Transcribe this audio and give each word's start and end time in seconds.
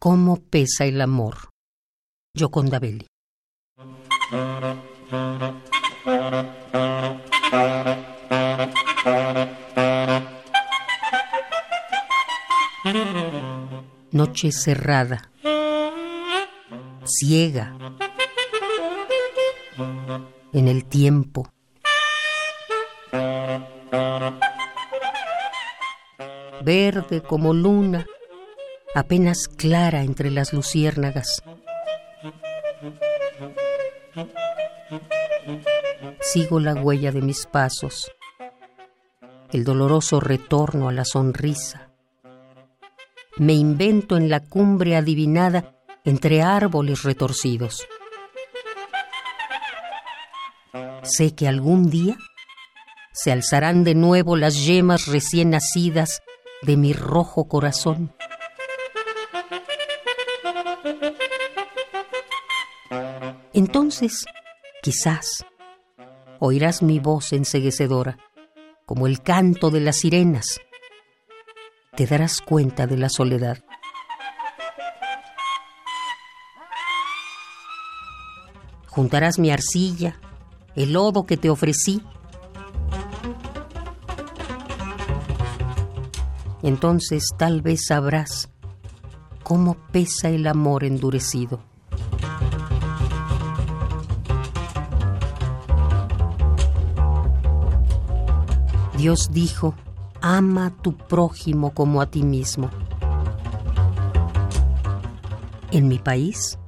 cómo 0.00 0.38
pesa 0.38 0.86
el 0.86 1.00
amor. 1.02 1.50
Gioconda 2.34 2.78
Belli. 2.78 3.06
Noche 14.12 14.50
cerrada, 14.52 15.30
ciega, 17.04 17.76
en 20.52 20.66
el 20.68 20.86
tiempo. 20.86 21.52
Verde 26.62 27.22
como 27.22 27.52
luna, 27.52 28.06
apenas 28.94 29.48
clara 29.48 30.02
entre 30.02 30.30
las 30.30 30.52
luciérnagas. 30.52 31.42
Sigo 36.20 36.60
la 36.60 36.74
huella 36.74 37.12
de 37.12 37.22
mis 37.22 37.46
pasos, 37.46 38.12
el 39.52 39.64
doloroso 39.64 40.20
retorno 40.20 40.88
a 40.88 40.92
la 40.92 41.04
sonrisa. 41.04 41.90
Me 43.36 43.54
invento 43.54 44.16
en 44.16 44.28
la 44.28 44.40
cumbre 44.40 44.96
adivinada 44.96 45.74
entre 46.04 46.42
árboles 46.42 47.02
retorcidos. 47.02 47.86
Sé 51.02 51.34
que 51.34 51.48
algún 51.48 51.90
día 51.90 52.16
se 53.12 53.32
alzarán 53.32 53.82
de 53.84 53.94
nuevo 53.94 54.36
las 54.36 54.64
yemas 54.64 55.06
recién 55.06 55.50
nacidas 55.50 56.22
de 56.62 56.76
mi 56.76 56.92
rojo 56.92 57.48
corazón. 57.48 58.12
Entonces, 63.60 64.24
quizás, 64.82 65.44
oirás 66.38 66.80
mi 66.80 66.98
voz 66.98 67.34
enseguecedora, 67.34 68.16
como 68.86 69.06
el 69.06 69.20
canto 69.20 69.70
de 69.70 69.80
las 69.80 69.98
sirenas. 69.98 70.62
Te 71.94 72.06
darás 72.06 72.40
cuenta 72.40 72.86
de 72.86 72.96
la 72.96 73.10
soledad. 73.10 73.62
Juntarás 78.86 79.38
mi 79.38 79.50
arcilla, 79.50 80.18
el 80.74 80.94
lodo 80.94 81.26
que 81.26 81.36
te 81.36 81.50
ofrecí. 81.50 82.02
Entonces 86.62 87.28
tal 87.36 87.60
vez 87.60 87.84
sabrás 87.88 88.48
cómo 89.42 89.76
pesa 89.92 90.30
el 90.30 90.46
amor 90.46 90.82
endurecido. 90.82 91.69
Dios 99.00 99.30
dijo, 99.32 99.74
ama 100.20 100.66
a 100.66 100.70
tu 100.70 100.94
prójimo 100.94 101.72
como 101.72 102.02
a 102.02 102.10
ti 102.10 102.22
mismo. 102.22 102.68
En 105.70 105.88
mi 105.88 105.98
país, 105.98 106.58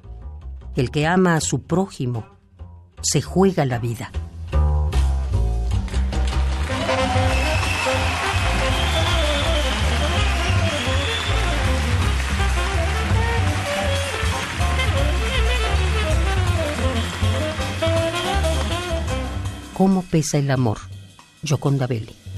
el 0.75 0.91
que 0.91 1.07
ama 1.07 1.37
a 1.37 1.43
su 1.43 1.65
prójimo 1.65 2.25
se 3.03 3.21
juega 3.21 3.67
la 3.67 3.79
vida. 3.79 4.11
¿Cómo 19.75 20.01
pesa 20.01 20.39
el 20.39 20.51
amor? 20.51 20.92
Gioconda 21.43 21.87
Belli. 21.87 22.32